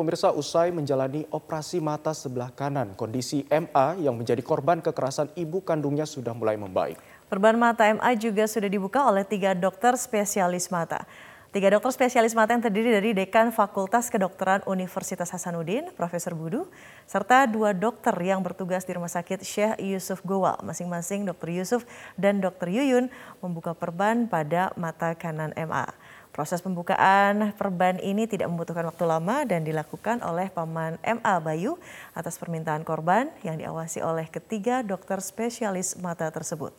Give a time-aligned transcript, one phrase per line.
[0.00, 6.08] pemirsa usai menjalani operasi mata sebelah kanan, kondisi MA yang menjadi korban kekerasan ibu kandungnya
[6.08, 6.96] sudah mulai membaik.
[7.28, 11.04] Perban mata MA juga sudah dibuka oleh tiga dokter spesialis mata.
[11.50, 16.70] Tiga dokter spesialis mata yang terdiri dari Dekan Fakultas Kedokteran Universitas Hasanuddin, Profesor Budu,
[17.10, 20.62] serta dua dokter yang bertugas di Rumah Sakit Syekh Yusuf Gowal.
[20.62, 21.82] Masing-masing Dokter Yusuf
[22.14, 23.10] dan Dokter Yuyun
[23.42, 25.90] membuka perban pada mata kanan MA.
[26.30, 31.74] Proses pembukaan perban ini tidak membutuhkan waktu lama dan dilakukan oleh Paman MA Bayu
[32.14, 36.70] atas permintaan korban yang diawasi oleh ketiga dokter spesialis mata tersebut.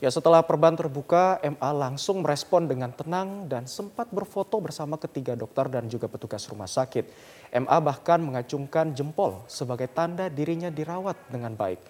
[0.00, 5.68] Ya setelah perban terbuka, MA langsung merespon dengan tenang dan sempat berfoto bersama ketiga dokter
[5.68, 7.04] dan juga petugas rumah sakit.
[7.52, 11.80] MA bahkan mengacungkan jempol sebagai tanda dirinya dirawat dengan baik.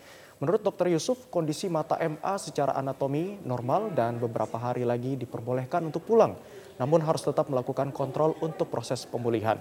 [0.43, 6.03] Menurut dokter Yusuf, kondisi mata MA secara anatomi normal dan beberapa hari lagi diperbolehkan untuk
[6.03, 6.35] pulang
[6.77, 9.61] namun harus tetap melakukan kontrol untuk proses pemulihan.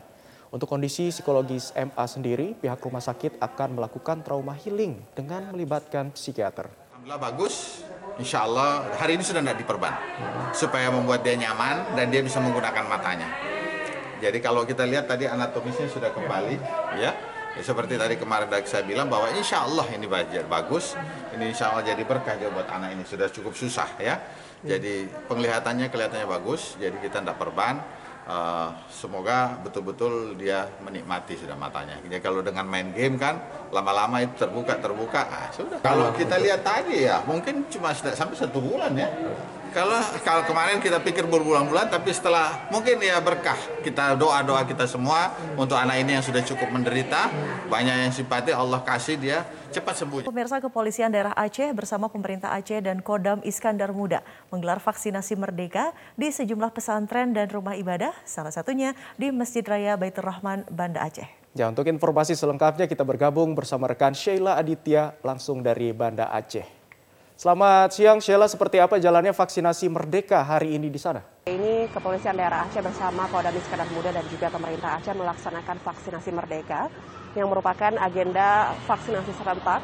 [0.53, 6.71] Untuk kondisi psikologis MA sendiri, pihak rumah sakit akan melakukan trauma healing dengan melibatkan psikiater.
[6.95, 7.83] Alhamdulillah bagus,
[8.21, 9.93] insya Allah hari ini sudah tidak diperban,
[10.55, 13.27] supaya membuat dia nyaman dan dia bisa menggunakan matanya.
[14.23, 16.55] Jadi kalau kita lihat tadi anatomisnya sudah kembali,
[17.03, 17.11] ya,
[17.51, 20.07] ya seperti tadi kemarin saya bilang bahwa insya Allah ini
[20.47, 20.95] bagus,
[21.35, 24.23] ini insya Allah jadi berkah buat anak ini sudah cukup susah ya.
[24.65, 27.77] Jadi penglihatannya kelihatannya bagus, jadi kita tidak perban.
[28.25, 32.01] Uh, semoga betul-betul dia menikmati sudah matanya.
[32.01, 33.37] Jadi kalau dengan main game kan
[33.69, 35.77] lama-lama itu terbuka terbuka, ah, sudah.
[35.85, 39.05] Kalau kita lihat tadi ya mungkin cuma sampai satu bulan ya.
[39.75, 45.35] Kalau kalau kemarin kita pikir berbulan-bulan, tapi setelah mungkin ya berkah kita doa-doa kita semua
[45.59, 47.27] untuk anak ini yang sudah cukup menderita,
[47.67, 49.43] banyak yang simpati Allah kasih dia
[49.75, 50.23] cepat sembuh.
[50.31, 56.31] Pemirsa Kepolisian Daerah Aceh bersama pemerintah Aceh dan Kodam Iskandar Muda menggelar vaksinasi Merdeka di
[56.31, 61.27] sejumlah pesantren dan rumah ibadah, salah satunya di Masjid Raya Baitur Rahman, Banda Aceh.
[61.51, 66.84] Ya, untuk informasi selengkapnya kita bergabung bersama rekan Sheila Aditya langsung dari Banda Aceh.
[67.35, 71.19] Selamat siang Sheila, seperti apa jalannya vaksinasi Merdeka hari ini di sana?
[71.43, 76.87] Ini Kepolisian Daerah Aceh bersama Polda Iskandar Muda dan juga pemerintah Aceh melaksanakan vaksinasi Merdeka
[77.35, 79.83] yang merupakan agenda vaksinasi serentak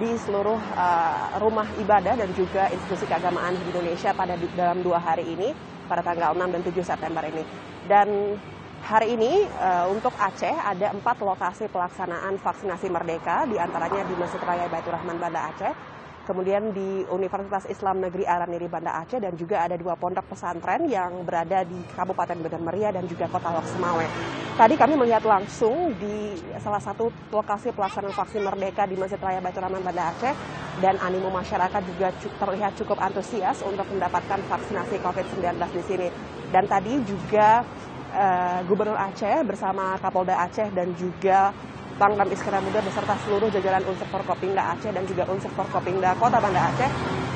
[0.00, 5.28] di seluruh uh, rumah ibadah dan juga institusi keagamaan di Indonesia pada dalam dua hari
[5.28, 5.52] ini
[5.92, 7.44] pada tanggal 6 dan 7 September ini.
[7.84, 8.40] Dan
[8.80, 14.40] hari ini uh, untuk Aceh ada empat lokasi pelaksanaan vaksinasi Merdeka, di antaranya di Masjid
[14.40, 15.95] Raya Baitur Rahman Banda Aceh,
[16.26, 21.22] kemudian di Universitas Islam Negeri Araniri Banda Aceh dan juga ada dua pondok pesantren yang
[21.22, 24.06] berada di Kabupaten Medan Meriah dan juga Kota Lok Semawe.
[24.58, 29.62] Tadi kami melihat langsung di salah satu lokasi pelaksanaan vaksin Merdeka di Masjid Raya Baitur
[29.62, 30.34] Rahman Banda Aceh
[30.82, 36.08] dan animo masyarakat juga terlihat cukup antusias untuk mendapatkan vaksinasi COVID-19 di sini.
[36.50, 37.62] Dan tadi juga
[38.16, 41.52] uh, Gubernur Aceh bersama Kapolda Aceh dan juga
[41.96, 46.68] Pangdam Iskandar Muda beserta seluruh jajaran unsur Forkopimda Aceh dan juga unsur Forkopimda Kota Banda
[46.68, 46.90] Aceh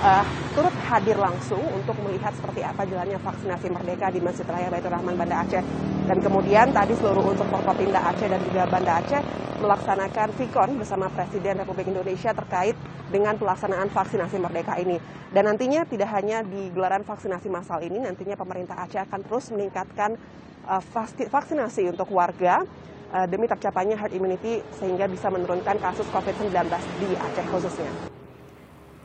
[0.05, 4.93] uh, turut hadir langsung untuk melihat seperti apa jalannya vaksinasi merdeka di Masjid Raya Baitur
[4.93, 5.65] Rahman Banda Aceh.
[6.05, 9.23] Dan kemudian tadi seluruh unsur Forkopimda Aceh dan juga Banda Aceh
[9.65, 12.77] melaksanakan vikon bersama Presiden Republik Indonesia terkait
[13.09, 15.01] dengan pelaksanaan vaksinasi merdeka ini.
[15.33, 20.21] Dan nantinya tidak hanya di gelaran vaksinasi massal ini, nantinya pemerintah Aceh akan terus meningkatkan
[20.69, 20.85] uh,
[21.33, 22.61] vaksinasi untuk warga
[23.13, 26.51] uh, demi tercapainya herd immunity sehingga bisa menurunkan kasus COVID-19
[27.03, 27.91] di Aceh khususnya.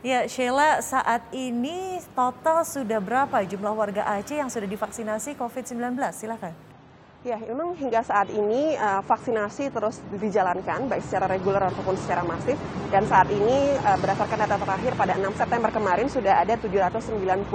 [0.06, 5.98] Ya, Sheila, saat ini total sudah berapa jumlah warga Aceh yang sudah divaksinasi COVID-19?
[6.14, 6.54] Silakan.
[7.26, 12.54] Ya, memang hingga saat ini uh, vaksinasi terus dijalankan baik secara reguler ataupun secara masif
[12.94, 17.50] dan saat ini uh, berdasarkan data terakhir pada 6 September kemarin sudah ada 792.064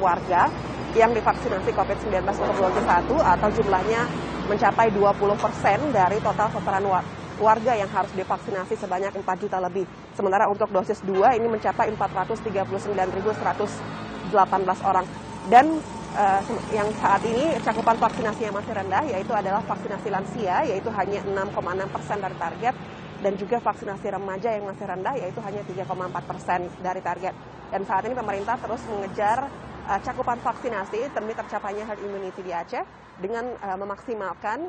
[0.00, 0.48] warga
[0.96, 4.08] yang divaksinasi COVID-19 untuk dosis 1 atau jumlahnya
[4.50, 6.82] mencapai 20 persen dari total sasaran
[7.38, 9.86] warga yang harus divaksinasi sebanyak 4 juta lebih.
[10.18, 14.34] Sementara untuk dosis 2 ini mencapai 439.118
[14.82, 15.06] orang.
[15.46, 15.78] Dan
[16.18, 16.42] uh,
[16.74, 21.94] yang saat ini cakupan vaksinasi yang masih rendah yaitu adalah vaksinasi lansia yaitu hanya 6,6
[21.94, 22.74] persen dari target
[23.20, 27.32] dan juga vaksinasi remaja yang masih rendah yaitu hanya 3,4 persen dari target.
[27.70, 29.46] Dan saat ini pemerintah terus mengejar
[29.86, 32.84] uh, cakupan vaksinasi demi tercapainya herd immunity di Aceh
[33.20, 34.68] dengan uh, memaksimalkan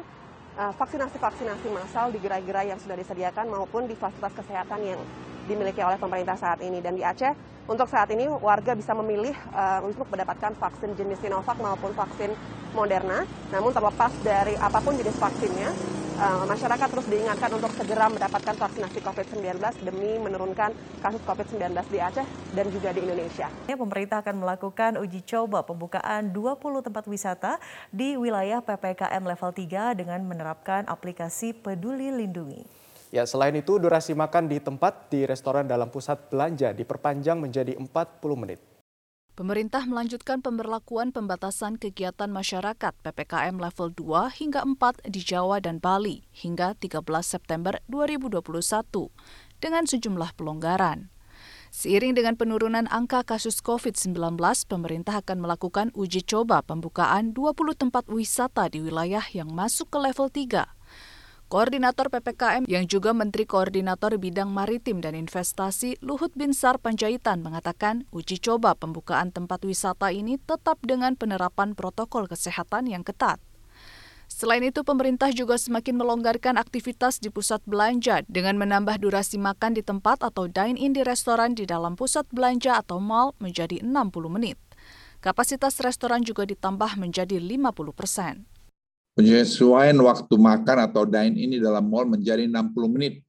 [0.60, 5.00] uh, vaksinasi-vaksinasi massal di gerai-gerai yang sudah disediakan maupun di fasilitas kesehatan yang
[5.50, 6.80] dimiliki oleh pemerintah saat ini.
[6.80, 7.34] Dan di Aceh,
[7.66, 9.34] untuk saat ini warga bisa memilih
[9.82, 12.30] untuk mendapatkan vaksin jenis Sinovac maupun vaksin
[12.78, 13.26] Moderna.
[13.50, 15.70] Namun terlepas dari apa pun jenis vaksinnya,
[16.22, 20.72] uh, masyarakat terus diingatkan untuk segera mendapatkan vaksinasi COVID-19 demi menurunkan
[21.02, 23.50] kasus COVID-19 di Aceh dan juga di Indonesia.
[23.66, 27.58] Pemerintah akan melakukan uji coba pembukaan 20 tempat wisata
[27.90, 32.62] di wilayah PPKM level 3 dengan menerapkan aplikasi Peduli Lindungi.
[33.12, 37.92] Ya, selain itu durasi makan di tempat di restoran dalam pusat belanja diperpanjang menjadi 40
[38.40, 38.71] menit.
[39.32, 46.28] Pemerintah melanjutkan pemberlakuan pembatasan kegiatan masyarakat PPKM level 2 hingga 4 di Jawa dan Bali
[46.36, 48.44] hingga 13 September 2021
[49.64, 51.08] dengan sejumlah pelonggaran.
[51.72, 54.36] Seiring dengan penurunan angka kasus COVID-19,
[54.68, 60.28] pemerintah akan melakukan uji coba pembukaan 20 tempat wisata di wilayah yang masuk ke level
[60.28, 60.81] 3
[61.52, 68.40] Koordinator PPKM yang juga Menteri Koordinator Bidang Maritim dan Investasi Luhut Binsar Panjaitan mengatakan uji
[68.40, 73.44] coba pembukaan tempat wisata ini tetap dengan penerapan protokol kesehatan yang ketat.
[74.32, 79.84] Selain itu, pemerintah juga semakin melonggarkan aktivitas di pusat belanja dengan menambah durasi makan di
[79.84, 83.92] tempat atau dine-in di restoran di dalam pusat belanja atau mall menjadi 60
[84.32, 84.56] menit.
[85.20, 88.48] Kapasitas restoran juga ditambah menjadi 50 persen.
[89.12, 93.20] Penyesuaian waktu makan atau dine ini dalam mall menjadi 60 menit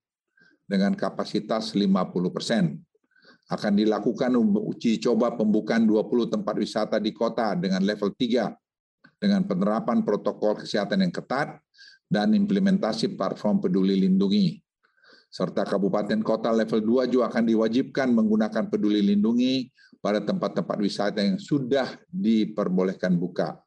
[0.62, 2.78] dengan kapasitas 50 persen.
[3.50, 8.54] Akan dilakukan uji coba pembukaan 20 tempat wisata di kota dengan level 3
[9.18, 11.58] dengan penerapan protokol kesehatan yang ketat
[12.06, 14.62] dan implementasi platform peduli lindungi.
[15.34, 19.66] Serta kabupaten kota level 2 juga akan diwajibkan menggunakan peduli lindungi
[19.98, 23.58] pada tempat-tempat wisata yang sudah diperbolehkan buka.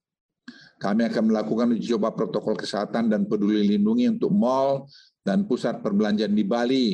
[0.75, 4.83] Kami akan melakukan uji coba protokol kesehatan dan peduli lindungi untuk mal
[5.24, 6.88] dan pusat perbelanjaan di Bali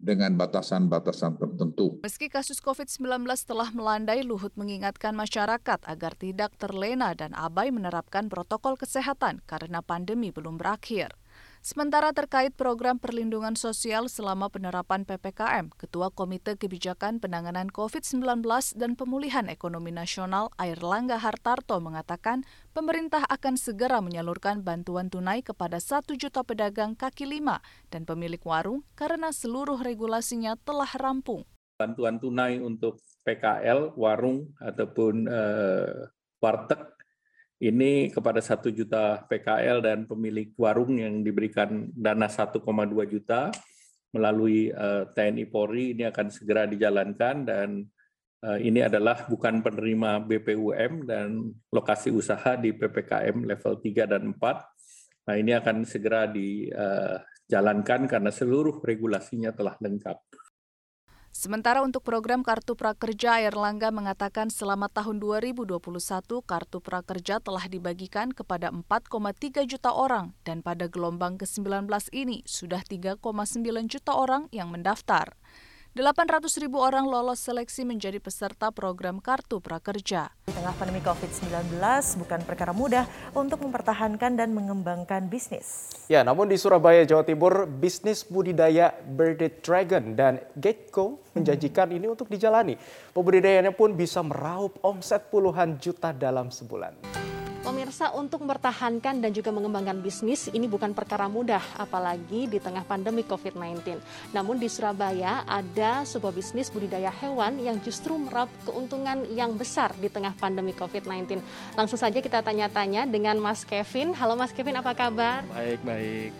[0.00, 2.00] dengan batasan-batasan tertentu.
[2.00, 8.80] Meski kasus COVID-19 telah melandai, Luhut mengingatkan masyarakat agar tidak terlena dan abai menerapkan protokol
[8.80, 11.12] kesehatan karena pandemi belum berakhir.
[11.60, 18.40] Sementara terkait program perlindungan sosial selama penerapan PPKM, Ketua Komite Kebijakan Penanganan COVID-19
[18.80, 25.84] dan Pemulihan Ekonomi Nasional Air Langga Hartarto mengatakan pemerintah akan segera menyalurkan bantuan tunai kepada
[25.84, 27.60] satu juta pedagang kaki lima
[27.92, 31.44] dan pemilik warung karena seluruh regulasinya telah rampung.
[31.76, 36.08] Bantuan tunai untuk PKL, warung, ataupun uh,
[36.40, 36.99] warteg
[37.60, 42.56] ini kepada satu juta PKL dan pemilik warung yang diberikan dana 1,2
[43.04, 43.52] juta
[44.16, 47.84] melalui eh, TNI Polri ini akan segera dijalankan dan
[48.44, 55.28] uh, ini adalah bukan penerima BPUM dan lokasi usaha di PPKM level 3 dan 4.
[55.28, 60.16] Nah, ini akan segera dijalankan uh, karena seluruh regulasinya telah lengkap.
[61.30, 65.78] Sementara untuk program Kartu Prakerja, Air Langga mengatakan selama tahun 2021
[66.42, 73.22] Kartu Prakerja telah dibagikan kepada 4,3 juta orang dan pada gelombang ke-19 ini sudah 3,9
[73.86, 75.39] juta orang yang mendaftar.
[75.90, 80.30] 800 ribu orang lolos seleksi menjadi peserta program Kartu Prakerja.
[80.46, 81.82] Di tengah pandemi COVID-19
[82.14, 85.90] bukan perkara mudah untuk mempertahankan dan mengembangkan bisnis.
[86.06, 92.30] Ya, namun di Surabaya, Jawa Timur, bisnis budidaya Birded Dragon dan Gateco menjanjikan ini untuk
[92.30, 92.78] dijalani.
[93.10, 96.94] Pembudidayaannya pun bisa meraup omset puluhan juta dalam sebulan.
[97.60, 103.20] Pemirsa, untuk mempertahankan dan juga mengembangkan bisnis ini bukan perkara mudah, apalagi di tengah pandemi
[103.20, 104.00] COVID-19.
[104.32, 110.08] Namun di Surabaya ada sebuah bisnis budidaya hewan yang justru meraup keuntungan yang besar di
[110.08, 111.44] tengah pandemi COVID-19.
[111.76, 114.16] Langsung saja kita tanya-tanya dengan Mas Kevin.
[114.16, 115.44] Halo Mas Kevin, apa kabar?
[115.52, 116.32] Baik, baik.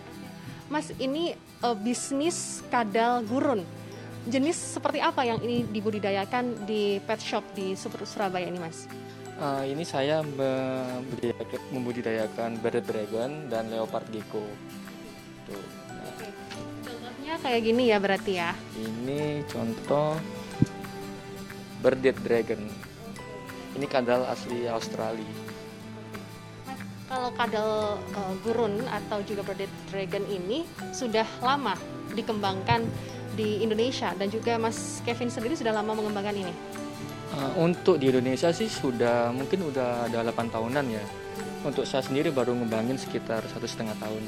[0.73, 3.61] Mas, ini uh, bisnis kadal gurun.
[4.25, 8.89] Jenis seperti apa yang ini dibudidayakan di pet shop di Surabaya ini, Mas?
[9.41, 10.21] Uh, ini saya
[11.73, 14.45] membudidayakan bearded dragon dan leopard gecko.
[15.49, 15.65] Tuh.
[15.97, 16.13] Nah.
[16.85, 18.53] Contohnya kayak gini ya berarti ya?
[18.77, 20.21] Ini contoh
[21.81, 22.69] bearded dragon.
[23.81, 25.33] Ini kadal asli Australia.
[27.09, 31.81] Kalau kadal uh, gurun atau juga bearded dragon ini sudah lama
[32.13, 32.85] dikembangkan
[33.41, 36.53] di Indonesia dan juga Mas Kevin sendiri sudah lama mengembangkan ini.
[37.31, 41.05] Uh, untuk di Indonesia sih sudah mungkin udah ada 8 tahunan ya.
[41.63, 44.23] Untuk saya sendiri baru ngembangin sekitar satu setengah tahun.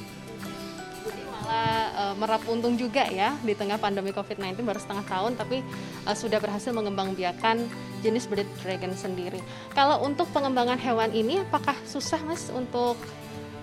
[1.03, 5.67] Jadi malah uh, merap untung juga ya di tengah pandemi COVID-19 baru setengah tahun tapi
[6.07, 7.67] uh, sudah berhasil mengembangbiakan
[8.07, 9.43] jenis bearded dragon sendiri.
[9.75, 12.95] Kalau untuk pengembangan hewan ini apakah susah mas untuk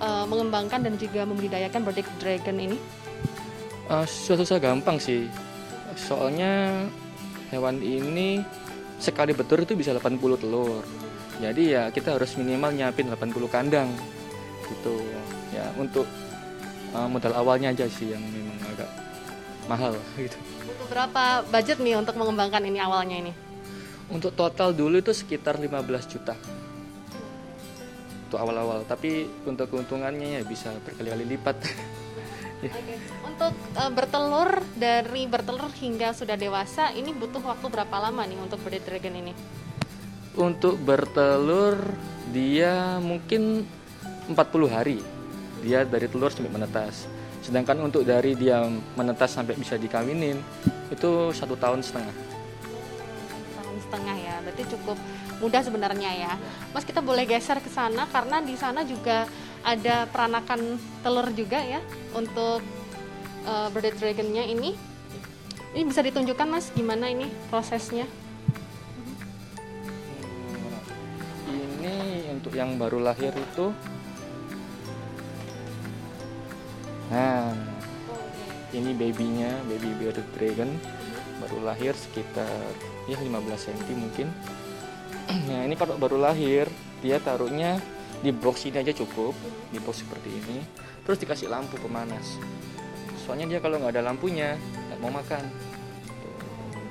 [0.04, 2.78] uh, mengembangkan dan juga membudidayakan bearded dragon ini?
[3.88, 5.32] Uh, susah-susah gampang sih.
[5.96, 6.84] Soalnya
[7.50, 8.44] hewan ini
[9.00, 10.84] sekali betul itu bisa 80 telur
[11.40, 13.90] jadi ya kita harus minimal nyiapin 80 kandang
[14.70, 15.00] gitu
[15.56, 16.06] ya untuk
[16.94, 18.90] uh, modal awalnya aja sih yang memang agak
[19.70, 20.38] mahal gitu.
[20.66, 23.34] Butuh berapa budget nih untuk mengembangkan ini awalnya ini?
[24.10, 26.34] Untuk total dulu itu sekitar 15 juta.
[28.30, 31.58] Untuk awal-awal, tapi untuk keuntungannya ya bisa berkali-kali lipat.
[32.60, 32.76] Oke.
[33.24, 38.60] Untuk uh, bertelur dari bertelur hingga sudah dewasa ini butuh waktu berapa lama nih untuk
[38.68, 39.32] breed dragon ini?
[40.36, 41.80] Untuk bertelur
[42.36, 43.64] dia mungkin
[44.28, 44.36] 40
[44.68, 45.00] hari.
[45.64, 47.08] Dia dari telur sampai menetas.
[47.40, 48.68] Sedangkan untuk dari dia
[49.00, 50.36] menetas sampai bisa dikawinin
[50.92, 52.16] itu satu tahun setengah.
[53.56, 54.98] Tahun setengah ya, berarti cukup
[55.40, 56.34] mudah sebenarnya ya.
[56.76, 59.24] Mas kita boleh geser ke sana karena di sana juga
[59.64, 61.82] ada peranakan telur juga ya
[62.16, 62.64] untuk
[63.46, 64.76] uh, bearded dragonnya ini.
[65.70, 68.10] Ini bisa ditunjukkan mas gimana ini prosesnya?
[71.46, 73.70] Ini untuk yang baru lahir itu.
[77.10, 77.54] Nah,
[78.70, 80.74] ini babynya, baby bearded dragon
[81.40, 82.70] baru lahir sekitar
[83.08, 84.28] ya 15 cm mungkin.
[85.50, 86.66] Nah ini kalau baru lahir
[87.06, 87.78] dia taruhnya
[88.20, 89.32] di box ini aja cukup
[89.72, 90.60] di box seperti ini.
[91.08, 92.36] Terus dikasih lampu pemanas.
[93.24, 95.44] Soalnya dia kalau nggak ada lampunya nggak mau makan.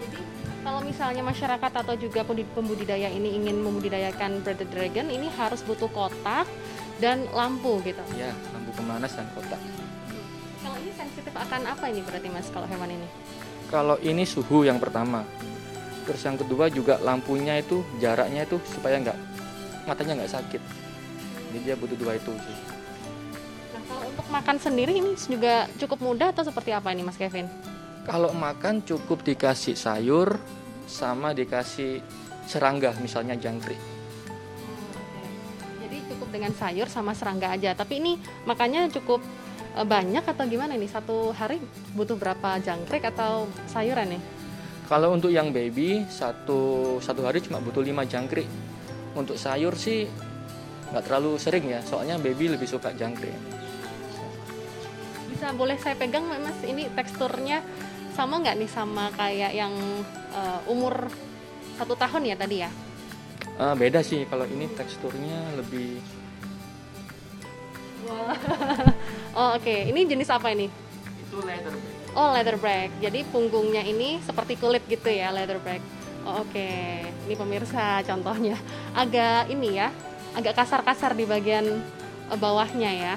[0.01, 0.19] Jadi
[0.65, 6.49] kalau misalnya masyarakat atau juga pembudidaya ini ingin membudidayakan bearded dragon ini harus butuh kotak
[6.99, 8.01] dan lampu gitu?
[8.17, 9.61] Ya lampu pemanas dan kotak.
[10.65, 13.09] Kalau ini sensitif akan apa ini berarti mas kalau hewan ini?
[13.69, 15.23] Kalau ini suhu yang pertama.
[16.09, 19.19] Terus yang kedua juga lampunya itu jaraknya itu supaya nggak
[19.85, 20.88] matanya nggak sakit
[21.49, 22.57] jadi dia butuh dua itu sih.
[23.73, 27.49] Nah kalau untuk makan sendiri ini juga cukup mudah atau seperti apa ini mas Kevin?
[28.05, 30.37] Kalau makan cukup dikasih sayur
[30.89, 32.01] sama dikasih
[32.49, 33.77] serangga misalnya jangkrik.
[35.85, 37.77] Jadi cukup dengan sayur sama serangga aja.
[37.77, 38.17] Tapi ini
[38.49, 39.21] makannya cukup
[39.77, 41.61] eh, banyak atau gimana nih satu hari
[41.93, 44.23] butuh berapa jangkrik atau sayuran nih?
[44.89, 48.49] Kalau untuk yang baby satu satu hari cuma butuh lima jangkrik.
[49.13, 50.09] Untuk sayur sih
[50.89, 53.37] nggak terlalu sering ya soalnya baby lebih suka jangkrik.
[55.29, 56.59] Bisa boleh saya pegang mas?
[56.65, 57.61] Ini teksturnya
[58.17, 59.75] sama nggak nih sama kayak yang
[60.35, 61.07] uh, umur
[61.79, 62.71] satu tahun ya tadi ya?
[63.59, 66.01] Uh, beda sih kalau ini teksturnya lebih
[68.09, 68.33] wow.
[69.39, 69.63] oh oke.
[69.63, 69.93] Okay.
[69.93, 70.67] ini jenis apa ini?
[71.29, 75.79] Itu leatherback oh leatherback jadi punggungnya ini seperti kulit gitu ya leatherback
[76.25, 76.51] oh, oke.
[76.51, 77.07] Okay.
[77.29, 78.57] ini pemirsa contohnya.
[78.97, 79.93] Agak ini ya
[80.37, 81.81] agak kasar-kasar di bagian
[82.29, 83.15] eh, bawahnya ya.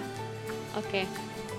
[0.79, 1.03] Oke,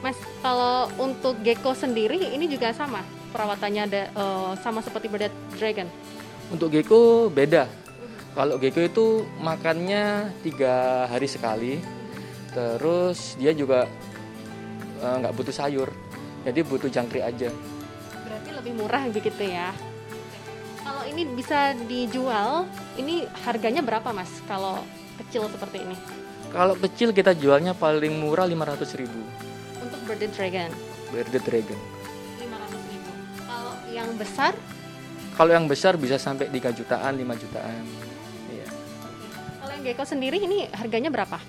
[0.00, 5.88] Mas, kalau untuk gecko sendiri ini juga sama perawatannya ada uh, sama seperti bearded dragon.
[6.52, 7.64] Untuk gecko beda.
[8.36, 9.06] Kalau gecko itu
[9.40, 11.80] makannya tiga hari sekali,
[12.52, 13.84] terus dia juga
[15.00, 15.88] eh, nggak uh, butuh sayur,
[16.44, 17.52] jadi butuh jangkrik aja.
[18.24, 19.76] Berarti lebih murah begitu ya?
[20.80, 22.64] Kalau ini bisa dijual,
[22.96, 24.32] ini harganya berapa mas?
[24.48, 24.80] Kalau
[25.20, 25.96] kecil seperti ini?
[26.52, 29.20] Kalau kecil kita jualnya paling murah 500 ribu.
[29.80, 30.68] Untuk bearded dragon?
[31.08, 31.80] Bearded dragon.
[32.40, 33.10] 500 ribu.
[33.48, 34.52] Kalau yang besar?
[35.32, 37.82] Kalau yang besar bisa sampai 3 jutaan, 5 jutaan.
[38.52, 38.68] Iya.
[39.64, 41.40] Kalau yang gecko sendiri ini harganya berapa?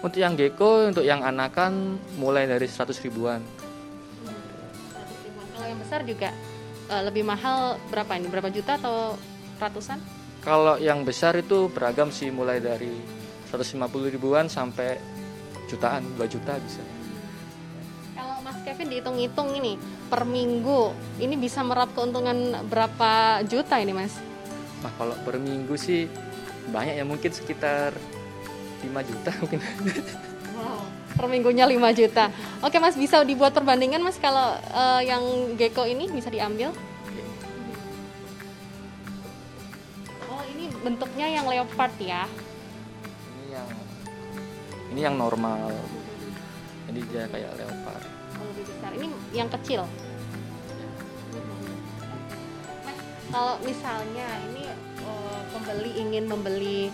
[0.00, 3.44] Untuk yang gecko, untuk yang anakan mulai dari 100 ribuan.
[4.24, 4.40] Hmm,
[4.96, 5.46] 100 ribuan.
[5.52, 6.32] Kalau yang besar juga
[6.88, 8.26] uh, lebih mahal berapa ini?
[8.32, 9.20] Berapa juta atau
[9.60, 10.19] ratusan?
[10.40, 12.96] Kalau yang besar itu beragam sih mulai dari
[13.52, 13.76] 150
[14.08, 14.96] ribuan sampai
[15.68, 16.80] jutaan, 2 juta bisa.
[18.16, 19.76] Kalau Mas Kevin dihitung-hitung ini
[20.08, 24.16] per minggu ini bisa merap keuntungan berapa juta ini Mas?
[24.80, 26.08] Nah kalau per minggu sih
[26.72, 27.92] banyak ya mungkin sekitar
[28.80, 29.60] 5 juta mungkin.
[30.56, 30.80] Wow,
[31.20, 32.32] per minggunya 5 juta.
[32.64, 36.72] Oke Mas bisa dibuat perbandingan Mas kalau uh, yang gecko ini bisa diambil?
[40.80, 42.24] Bentuknya yang leopard ya?
[43.36, 43.68] Ini yang
[44.90, 45.70] ini yang normal.
[46.90, 48.02] Jadi dia kayak leopard.
[48.40, 48.90] Oh, lebih besar.
[48.96, 49.06] Ini
[49.36, 49.86] yang kecil.
[52.82, 52.98] Mas,
[53.30, 54.64] kalau misalnya ini
[55.06, 56.90] uh, pembeli ingin membeli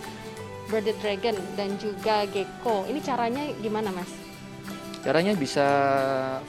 [0.67, 4.11] bearded dragon dan juga gecko, ini caranya gimana, Mas?
[5.01, 5.67] Caranya bisa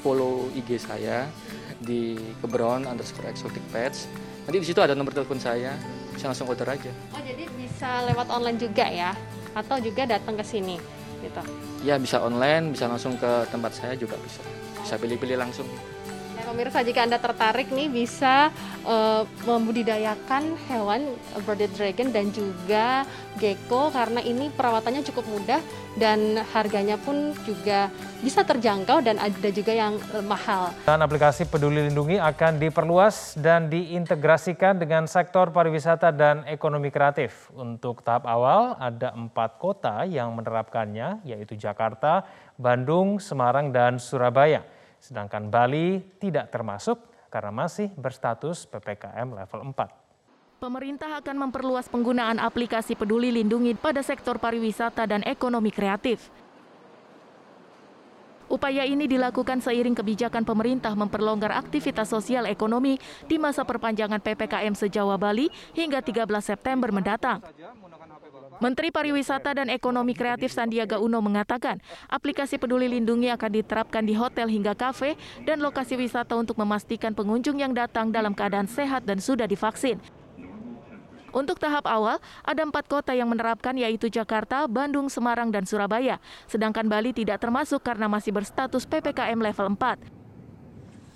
[0.03, 1.31] follow IG saya
[1.79, 4.11] di Kebron underscore exotic pets.
[4.45, 5.79] Nanti di situ ada nomor telepon saya
[6.19, 6.91] bisa langsung order aja.
[7.15, 9.15] Oh jadi bisa lewat online juga ya?
[9.55, 10.75] Atau juga datang ke sini
[11.23, 11.43] gitu?
[11.87, 14.43] Ya bisa online, bisa langsung ke tempat saya juga bisa.
[14.83, 15.71] Bisa pilih-pilih langsung.
[16.49, 18.49] Pemirsa jika Anda tertarik nih bisa
[18.89, 21.13] uh, membudidayakan hewan
[21.45, 23.05] bearded dragon dan juga
[23.37, 25.61] gecko karena ini perawatannya cukup mudah
[26.01, 27.93] dan harganya pun juga
[28.25, 30.73] bisa terjangkau dan ada juga yang mahal.
[30.89, 37.53] Dan aplikasi Peduli Lindungi akan diperluas dan diintegrasikan dengan sektor pariwisata dan ekonomi kreatif.
[37.53, 42.25] Untuk tahap awal ada empat kota yang menerapkannya yaitu Jakarta,
[42.57, 44.78] Bandung, Semarang, dan Surabaya.
[44.99, 46.99] Sedangkan Bali tidak termasuk
[47.31, 50.09] karena masih berstatus PPKM level 4.
[50.59, 56.35] Pemerintah akan memperluas penggunaan aplikasi Peduli Lindungi pada sektor pariwisata dan ekonomi kreatif.
[58.49, 62.97] Upaya ini dilakukan seiring kebijakan pemerintah memperlonggar aktivitas sosial ekonomi
[63.29, 67.45] di masa perpanjangan PPKM se-Jawa Bali hingga 13 September mendatang.
[68.59, 71.79] Menteri Pariwisata dan Ekonomi Kreatif Sandiaga Uno mengatakan,
[72.11, 75.15] aplikasi Peduli Lindungi akan diterapkan di hotel hingga kafe
[75.47, 80.03] dan lokasi wisata untuk memastikan pengunjung yang datang dalam keadaan sehat dan sudah divaksin.
[81.31, 86.19] Untuk tahap awal, ada empat kota yang menerapkan yaitu Jakarta, Bandung, Semarang, dan Surabaya.
[86.51, 90.18] Sedangkan Bali tidak termasuk karena masih berstatus PPKM level 4.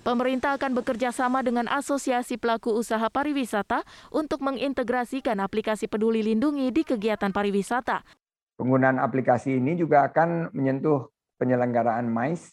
[0.03, 6.83] Pemerintah akan bekerja sama dengan Asosiasi Pelaku Usaha Pariwisata untuk mengintegrasikan aplikasi Peduli Lindungi di
[6.83, 8.03] kegiatan pariwisata.
[8.59, 11.07] Penggunaan aplikasi ini juga akan menyentuh
[11.39, 12.51] penyelenggaraan MICE,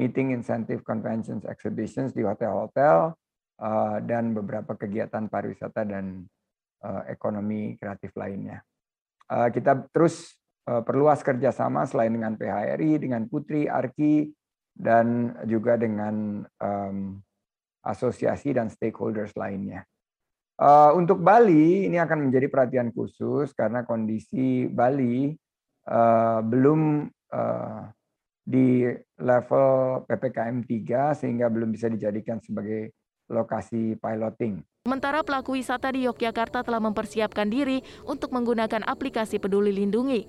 [0.00, 3.20] Meeting Incentive Conventions Exhibitions di hotel-hotel,
[3.60, 6.24] eh, dan beberapa kegiatan pariwisata dan
[6.88, 8.64] eh, ekonomi kreatif lainnya.
[9.28, 14.30] Eh, kita terus perluas kerjasama selain dengan PHRI, dengan Putri, Arki,
[14.72, 17.20] dan juga dengan um,
[17.84, 19.84] asosiasi dan stakeholders lainnya.
[20.60, 25.34] Uh, untuk Bali ini akan menjadi perhatian khusus karena kondisi Bali
[25.90, 27.82] uh, belum uh,
[28.42, 28.90] di
[29.22, 32.94] level PPKM 3 sehingga belum bisa dijadikan sebagai
[33.30, 34.60] lokasi piloting.
[34.82, 40.26] Sementara pelaku wisata di Yogyakarta telah mempersiapkan diri untuk menggunakan aplikasi Peduli Lindungi.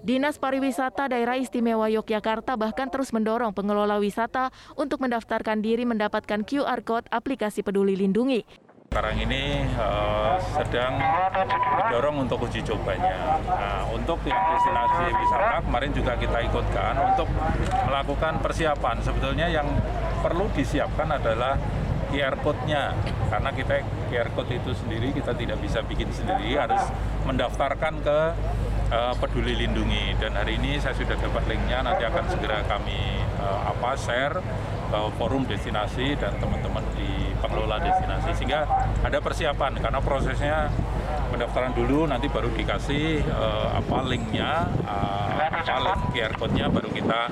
[0.00, 6.80] Dinas Pariwisata Daerah Istimewa Yogyakarta bahkan terus mendorong pengelola wisata untuk mendaftarkan diri mendapatkan QR
[6.80, 8.40] Code aplikasi Peduli Lindungi.
[8.88, 10.96] Sekarang ini uh, sedang
[11.84, 13.44] mendorong untuk uji cobanya.
[13.44, 17.28] Nah, untuk yang destinasi wisata kemarin juga kita ikutkan untuk
[17.84, 19.04] melakukan persiapan.
[19.04, 19.68] Sebetulnya yang
[20.24, 21.60] perlu disiapkan adalah
[22.10, 22.96] QR code-nya
[23.30, 26.82] karena kita QR code itu sendiri kita tidak bisa bikin sendiri harus
[27.22, 28.18] mendaftarkan ke
[28.90, 30.18] uh, peduli lindungi.
[30.18, 34.36] Dan hari ini saya sudah dapat linknya nanti akan segera kami uh, apa share
[34.90, 38.30] ke forum destinasi dan teman-teman di pengelola destinasi.
[38.36, 38.66] Sehingga
[39.00, 40.68] ada persiapan karena prosesnya
[41.30, 47.30] pendaftaran dulu nanti baru dikasih uh, apa linknya uh, apa link QR code-nya baru kita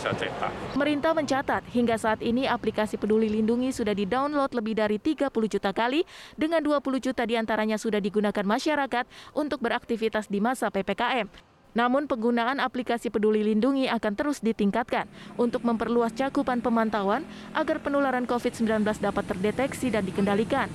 [0.00, 0.48] bisa cetak.
[0.72, 6.08] Pemerintah mencatat hingga saat ini aplikasi Peduli Lindungi sudah di-download lebih dari 30 juta kali
[6.40, 9.04] dengan 20 juta di antaranya sudah digunakan masyarakat
[9.36, 11.28] untuk beraktivitas di masa PPKM.
[11.76, 15.04] Namun penggunaan aplikasi Peduli Lindungi akan terus ditingkatkan
[15.36, 20.72] untuk memperluas cakupan pemantauan agar penularan COVID-19 dapat terdeteksi dan dikendalikan.